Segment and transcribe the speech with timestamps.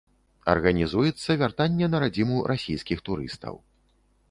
[0.53, 3.55] Арганізуецца вяртанне на радзіму расійскіх турыстаў.